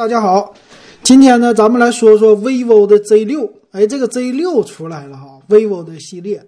[0.00, 0.54] 大家好，
[1.02, 3.52] 今天呢，咱们来说说 vivo 的 Z 六。
[3.70, 6.42] 哎，这个 Z 六出来了哈，vivo 的系列，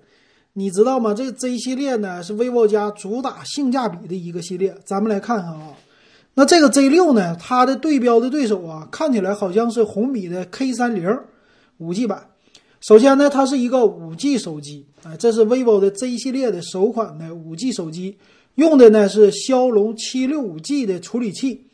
[0.55, 1.12] 你知道吗？
[1.12, 4.75] 这个 Z 系列呢是 vivo 家主打性价比的一个系列。
[4.87, 5.75] 咱们来看看啊，
[6.33, 11.14] 那这个 Z 六呢，它的对标的对手啊，看起来好像是红米的 K 三零
[11.76, 12.26] 五 G 版。
[12.80, 18.16] 首先呢，它是一个五 G 手机，哎，这是 vivo 的 Z 系列的首款的五 G 手机，
[18.55, 21.66] 用的呢是骁龙七六五 G 的处理器。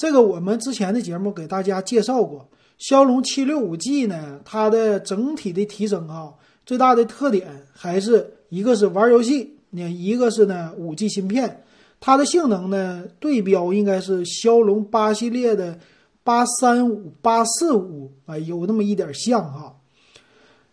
[0.00, 6.32] 这个我们之前的节目给大家介绍过，骁龙七六五 G 呢，它的整体的提升啊，
[6.64, 11.64] 最大的特点还是一个是玩游戏，那一个是呢五 G 芯片，
[12.00, 15.78] 它的性能呢对标应该是骁龙八系列的
[16.24, 19.76] 八三五八四五啊，有那么一点像哈。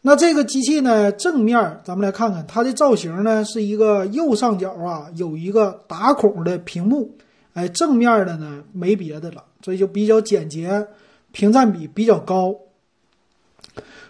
[0.03, 7.17] 那这个机器呢，正面咱们来看看它的造型呢，是一个右上角啊有一个打孔的屏幕。
[7.57, 10.87] 哎，正面的呢没别的了，所以就比较简洁，
[11.31, 12.55] 屏占比比较高。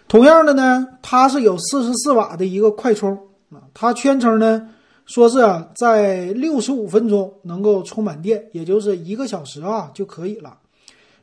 [0.06, 3.10] 同样的呢，它是有四十四瓦的一个快充
[3.50, 4.68] 啊，它宣称呢
[5.06, 10.58] 说是啊在六十五分钟能够充满电，也就是一个小时啊就可以了。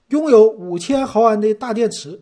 [0.07, 2.19] 拥有五千毫安的大电池，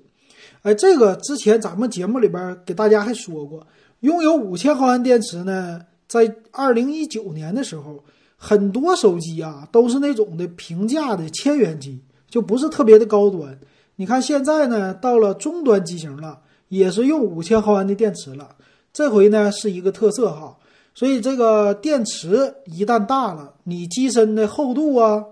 [0.63, 3.65] 哎，这个之前咱们节目里边给大家还说过，
[4.01, 8.03] 拥有五千毫安电池呢，在二零一九年的时候。
[8.45, 13.57] 很多手机啊都是那种的平价的千元机，就不是特别的高端。
[13.95, 18.49] 你看现在呢，到了中端机型了，也是用五千毫安的电池了。
[18.91, 20.57] 这回呢是一个特色哈，
[20.93, 25.23] 所以这个电池一旦大了，你机身的厚度啊，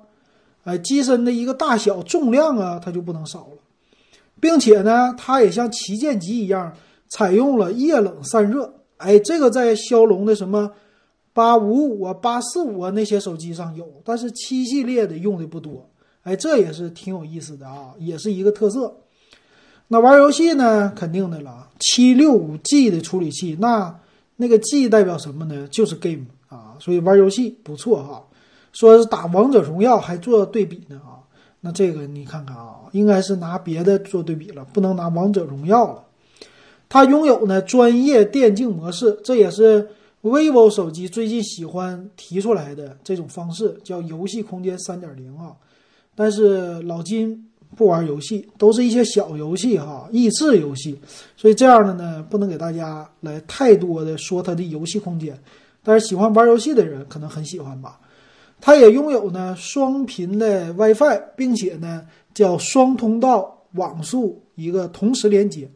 [0.63, 3.57] 哎，机身的一个大小、重量啊，它就不能少了，
[4.39, 6.73] 并且呢，它也像旗舰机一样，
[7.09, 8.73] 采用了液冷散热。
[8.95, 10.71] 哎，这个在骁龙的什么？
[11.33, 15.89] 八五五啊，八四五啊，那些手机上有，但是七系列的用的不多。
[16.23, 18.93] 哎，这也是挺有意思的啊，也是一个特色。
[19.87, 23.99] 那玩游戏呢，肯定的了，七六五 G 的处理器，那
[24.35, 25.67] 那个 G 代表什么呢？
[25.69, 28.23] 就是 game 啊，所以玩游戏不错哈。
[28.73, 31.23] 说是打王者荣耀还做对比呢啊，
[31.61, 36.03] 那这个你看看啊，应该是拿别的做对比了，不能拿王者荣耀了。
[36.87, 39.89] 它拥有呢专业电竞模式，这也是。
[40.21, 45.55] Vivo 手机最近喜欢提出来的这种方式叫游戏空间三点零啊，
[46.13, 50.99] 但是老金不玩游戏，都是一些小游戏哈，益智游戏，
[51.35, 55.35] 所以这样的呢，不能给大家来太多的说它的游戏空间，
[55.81, 57.99] 但是喜欢玩游戏的人可能很喜欢吧。
[58.59, 65.67] 它也拥有呢双频的 WiFi，并且呢叫双通道网速一个同时连接。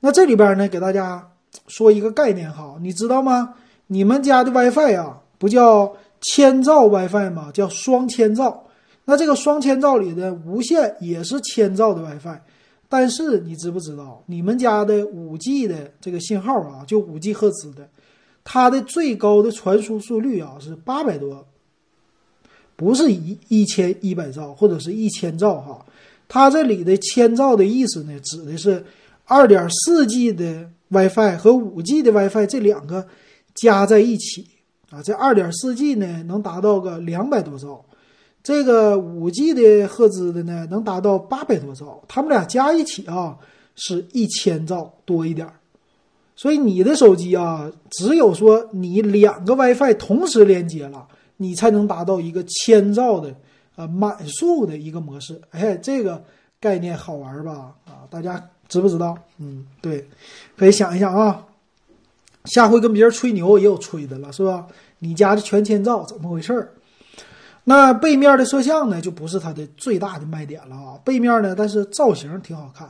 [0.00, 1.24] 那这里边呢给大家。
[1.66, 3.54] 说一个概念哈，你知道吗？
[3.88, 7.50] 你们家的 WiFi 啊，不叫千兆 WiFi 吗？
[7.52, 8.66] 叫双千兆。
[9.04, 12.38] 那这个双千兆里的无线也是千兆的 WiFi，
[12.88, 17.88] 但是你知不知道，你们家的五 G 的这个信号啊，就五 G 赫兹的，
[18.44, 21.44] 它的最高的传输速率啊是八百多，
[22.76, 25.84] 不是一一千一百兆或者是一千兆哈。
[26.28, 28.84] 它这里的千兆的意思呢，指的是
[29.24, 30.70] 二点四 G 的。
[30.90, 33.06] WiFi 和五 G 的 WiFi 这两个
[33.54, 34.46] 加在一起
[34.90, 37.84] 啊，这二点四 G 呢能达到个两百多兆，
[38.42, 43.38] 这个五 G 的赫兹的呢能达到八百多兆，它们俩加一起啊
[43.76, 45.54] 是一千兆多一点儿。
[46.34, 51.06] 所以你的手机啊，只有说你两个 WiFi 同时连接了，
[51.36, 53.32] 你才能达到一个千兆的
[53.76, 55.40] 呃满速的一个模式。
[55.50, 56.24] 哎，这个
[56.58, 57.74] 概念好玩吧？
[57.84, 58.50] 啊，大家。
[58.70, 59.14] 知不知道？
[59.36, 60.08] 嗯，对，
[60.56, 61.44] 可以想一想啊。
[62.46, 64.66] 下回跟别人吹牛也有吹的了，是吧？
[65.00, 66.72] 你家的全千兆怎么回事儿？
[67.64, 70.98] 那背面的摄像呢，就不是它的最大的卖点了啊。
[71.04, 72.88] 背面呢，但是造型挺好看。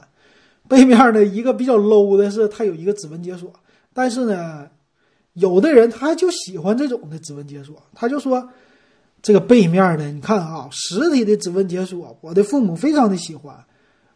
[0.69, 3.53] 背面呢，一个比较 low 的是它有一个指纹解锁，
[3.93, 4.69] 但是呢，
[5.33, 8.49] 有的人他就喜欢这种的指纹解锁，他就说
[9.21, 13.53] 这个背面的，你看啊，实体的指纹解锁，我的父母非常的喜欢。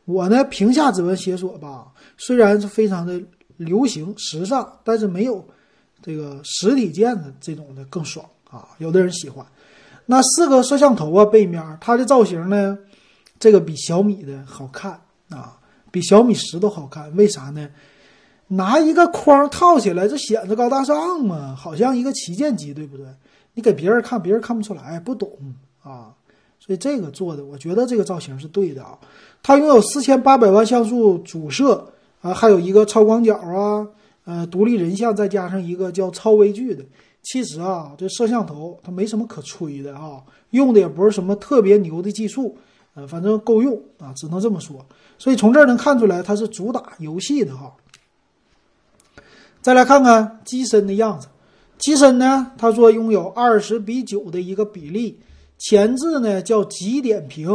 [0.05, 1.87] 我呢，屏下指纹解锁吧，
[2.17, 3.21] 虽然是非常的
[3.57, 5.47] 流行时尚，但是没有
[6.03, 8.69] 这个实体键的这种的更爽啊。
[8.79, 9.45] 有的人喜欢。
[10.07, 12.77] 那四个摄像头啊，背面它的造型呢，
[13.39, 15.59] 这个比小米的好看啊，
[15.91, 17.15] 比小米十都好看。
[17.17, 17.69] 为啥呢？
[18.49, 23.07] 拿一个框套起来，这显得高大上嘛，好像一个旗舰机，对不对？
[23.55, 25.31] 你给别人看，别人看不出来，不懂
[25.83, 26.13] 啊。
[26.65, 28.99] 所以这个做的，我觉得这个造型是对的啊。
[29.43, 33.87] 它拥有四千八百万像素主摄啊，还有一个超广角啊，
[34.25, 36.83] 呃，独立人像，再加上一个叫超微距的。
[37.23, 42.57] 其实啊，这摄像头它没什么可吹的啊，用的也不是什么特别牛的技术，
[42.95, 44.87] 呃，反正够用啊，只能这么说。
[45.19, 47.75] 所以从这儿能看出来，它是主打游戏的哈。
[49.61, 51.29] 再来看看机身的样子，
[51.79, 55.19] 机身呢，他说拥有二十比九的一个比例，
[55.59, 57.49] 前置呢叫极点屏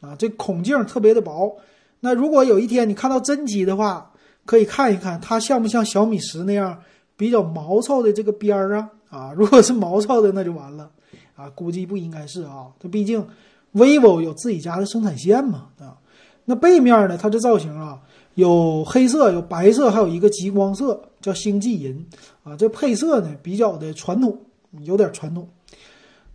[0.00, 1.56] 啊，这孔径特别的薄。
[2.00, 4.10] 那如果有一天你看到真机的话，
[4.44, 6.76] 可以看一看它像不像小米十那样
[7.16, 10.90] 比较毛糙的这个边儿啊啊， 如果是毛糙的那就完了
[11.36, 13.24] 啊，估计不应该是啊，它毕竟
[13.72, 15.96] vivo 有自己家的生产线嘛啊。
[16.44, 18.00] 那背面呢，它这造型啊
[18.34, 22.04] 有黑色、有白色，还有一个极光色，叫星际银
[22.42, 22.56] 啊。
[22.56, 24.36] 这配色呢比较的传统，
[24.80, 25.48] 有点传统。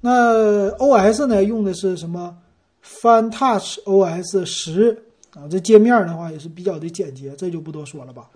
[0.02, 2.38] 那 OS 呢用的是什么
[2.84, 5.04] Fun Touch OS 十。
[5.34, 8.28] 啊，这界面的话也是比较的简洁，这就不多说了吧。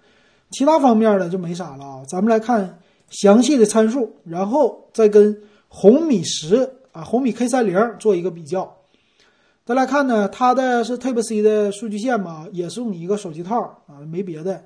[0.51, 2.03] 其他方面呢就没啥了啊。
[2.07, 2.77] 咱们来看
[3.09, 5.35] 详细的参数，然后再跟
[5.67, 8.77] 红米十啊、红米 K 三零做一个比较。
[9.65, 14.63] 再来看呢，它的是 Type C 的数据线嘛，也送你一个手机套啊，没别的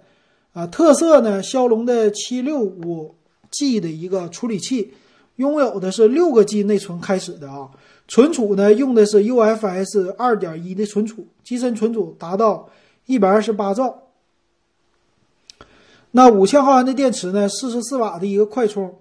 [0.51, 0.67] 啊。
[0.67, 3.15] 特色呢，骁龙的七六五
[3.51, 4.93] G 的一个处理器，
[5.37, 7.69] 拥有的是六个 G 内存开始的啊。
[8.07, 12.69] 存储呢，用的是 UFS 二点一的存储，机身存储达到
[13.07, 14.03] 一百二十八兆。
[16.11, 18.93] 那五千毫安的电池呢，四十四瓦的一个快充，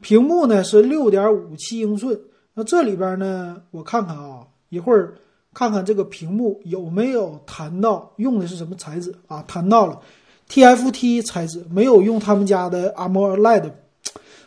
[0.00, 2.18] 屏幕呢是六点五七英寸。
[2.54, 5.14] 那这里边呢，我看看啊，一会儿
[5.52, 9.44] 看看这个屏幕有没有谈到用的是什么材质啊？
[9.48, 10.00] 谈到了
[10.48, 13.72] TFT 材质，没有用他们家的 AMOLED。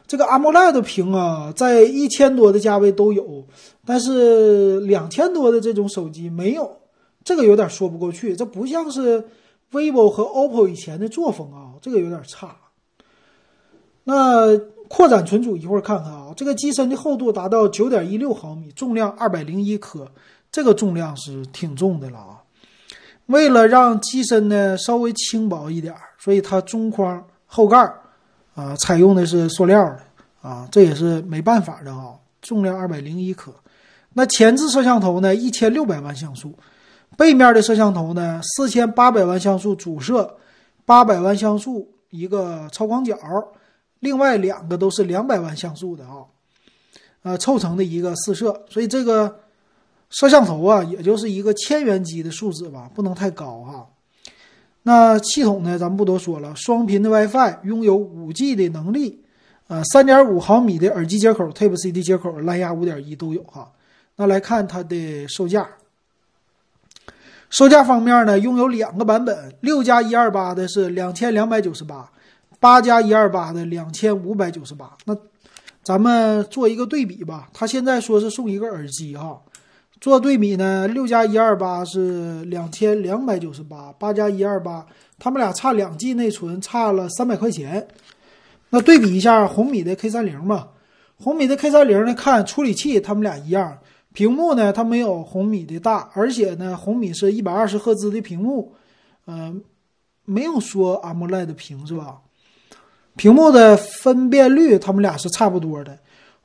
[0.07, 3.45] 这个 AMOLED 屏啊，在一千多的价位都有。
[3.85, 6.77] 但是两千多的这种手机没有，
[7.23, 9.23] 这个有点说不过去，这不像是
[9.71, 12.55] vivo 和 oppo 以前的作风啊，这个有点差。
[14.03, 14.57] 那
[14.87, 20.07] 扩展存储一会儿看看啊，这个机身的厚度达到九点一六毫米，重量二百零一克，
[20.51, 22.43] 这个重量是挺重的了啊。
[23.25, 27.91] 为了让机身呢稍微轻薄一点，所以它中框后盖
[28.55, 29.99] 啊采用的是塑料的
[30.41, 33.53] 啊，这也是没办法的啊，重量二百零一克。
[34.13, 35.35] 那前置摄像头呢？
[35.35, 36.57] 一千六百万像素，
[37.17, 38.39] 背面的摄像头呢？
[38.41, 40.37] 四千八百万像素主摄，
[40.85, 43.17] 八百万像素一个超广角，
[43.99, 46.23] 另外两个都是两百万像素的啊，
[47.23, 48.63] 呃，凑成的一个四摄。
[48.69, 49.39] 所以这个
[50.09, 53.85] 摄像头啊，也就是一个千元机的素质吧，不能太高哈。
[54.87, 55.79] 那系统呢？
[55.79, 59.19] 咱们不多说了，双频的 WiFi，拥有五 G 的能力，
[59.67, 63.71] 呃，三点五毫米的耳机接口，Type C 的接口，蓝牙五点一都有哈。
[64.15, 65.67] 那来看它的售价，
[67.49, 72.11] 售价方面呢，拥有两个版本，六加一二八的是两千两百九十八，
[72.59, 74.95] 八加一二八的两千五百九十八。
[75.05, 75.17] 那
[75.81, 79.41] 咱们做一个对比吧，它现在说是送一个耳机哈，
[80.01, 84.85] 做对比呢，六加一二八是两千两百九十八，八加一二八，
[85.17, 87.87] 他们俩差两 G 内存，差了三百块钱。
[88.69, 90.67] 那对比一下红米的 K 三零嘛，
[91.17, 93.77] 红米的 K 三零呢，看处理器，他们俩一样。
[94.13, 98.73] 屏幕呢，它没有红米的大，而且呢，红米是一百二十赫兹的屏幕，
[99.27, 99.61] 嗯，
[100.25, 102.19] 没有说 AMOLED 屏是吧？
[103.15, 105.97] 屏幕的分辨率，它们俩是差不多的。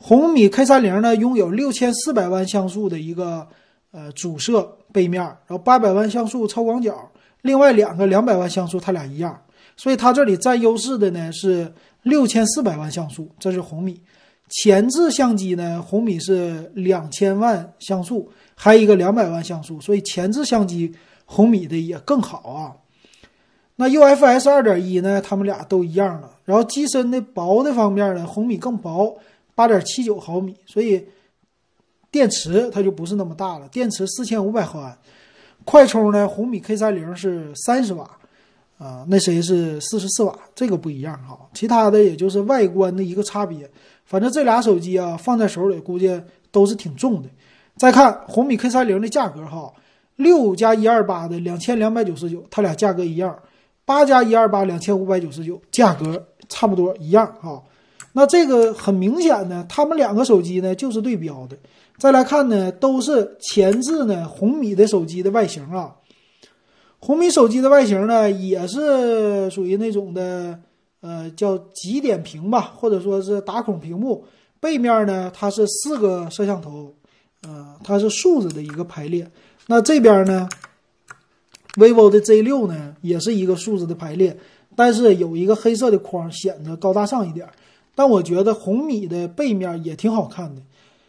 [0.03, 3.47] 红米 K 三零呢，拥有六千四百万像素的一个
[3.93, 7.11] 呃主摄背面，然后八百万像素超广角，
[7.43, 9.39] 另外两个两百万像素，它俩一样，
[9.77, 11.71] 所以它这里占优势的呢是
[12.03, 14.01] 六千四百万像素，这是红米。
[14.49, 20.93] 前置相机呢，红米是两千万像素，还有一个两百万像素，所以前置相机
[21.27, 22.73] 红米的也更好啊。
[23.77, 26.31] 那 UFS 二点一呢，他们俩都一样了。
[26.45, 29.17] 然后机身的薄的方面呢，红米更薄，
[29.61, 31.07] 八点七九毫米，所以
[32.11, 34.97] 电池它就不是那么大了，电池四千五百毫安。
[35.67, 38.11] 快充呢，红米 K 三零是三十瓦，
[38.79, 41.39] 啊，那谁是四十四瓦，这个不一样哈。
[41.53, 43.71] 其他的也就是外观的一个差别。
[44.07, 46.19] 反正这俩手机啊，放在手里估计
[46.51, 47.29] 都是挺重的。
[47.77, 49.71] 再看红米 K 三零的价格哈，
[50.17, 53.31] 六加一二八的两千两百九十九，它俩价格一样；
[53.85, 57.63] 八加一二八两千五百九十九，价格差不多一样哈。
[58.13, 61.57] 那这个很明显呢，他们两个手机呢就是对标的。
[61.99, 65.95] 再来看呢，都是前置呢红米的手机的外形啊，
[66.99, 70.59] 红米手机的外形呢也是属于那种的。
[71.03, 74.23] 呃，叫极点屏吧，或者说是打孔屏幕。
[74.61, 76.95] 背面呢，它是四个摄像头，
[77.49, 79.27] 呃，它是竖着的一个排列。
[79.67, 80.47] 那这边呢
[81.77, 84.37] ，vivo 的 Z 六呢，也是一个竖着的排列，
[84.77, 87.49] 但是有一个黑色的框，显得高大上一点。
[87.95, 90.63] 但我觉得红米的背面也挺好看的。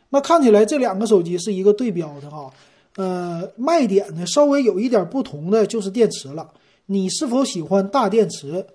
[0.10, 2.52] 那看起来这两个手机是一个对标的哈。
[2.98, 6.52] 呃，卖点呢稍微有一点不同的就是电池了。
[6.88, 8.66] 你是否喜欢大电池？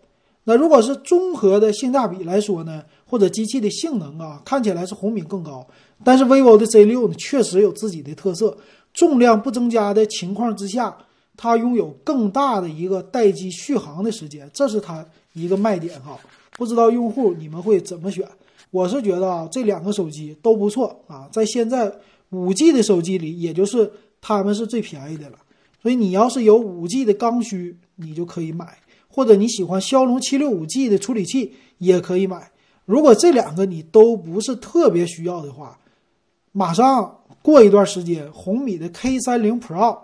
[0.45, 5.67] 那如果是综合的性价比来说呢，或者机器的性能啊，看起来是红米更高。
[6.05, 8.57] 但是 vivo 的 Z6 呢，确实有自己的特色，
[8.95, 10.97] 重量不增加的情况之下，
[11.37, 16.19] 它拥有更大的一个待机续航的时间，这是它一个卖点哈。
[16.57, 18.27] 不知道用户你们会怎么选？
[18.71, 21.93] 我是觉得啊，这两个手机都不错啊，在现在
[22.31, 25.39] 五 G 的手机里，也就是它们是最便宜的了。
[25.81, 32.51] 所以你要是有五 G 的刚需，你就可以买，或者你喜欢骁龙七六五 G 的处理器也可以买。
[32.85, 35.79] 如果这两个你都不是特别需要的话，
[36.53, 39.99] 马上过一段时间，红米的 K 三零 Pro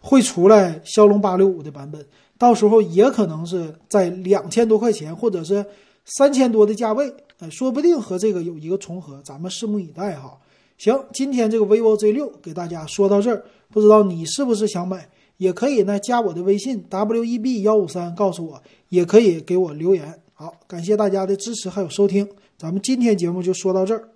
[0.00, 2.06] 会出来骁龙八六五的版本，
[2.38, 5.66] 到时候也可能是在两千多块钱或者是
[6.04, 10.38] 三千多的价位，哎，说不定和这个有一个重合，咱们拭目以待哈。
[10.78, 20.20] 行，今天这个 vivo Z 六给大家说到这儿，不知道你是不是想买，也可以呢加我的微信 w e b 幺五三告诉我，也可以给我留言。
[20.32, 24.08] 好，感谢大家的支持还有收听，咱们今天节目就说到这儿。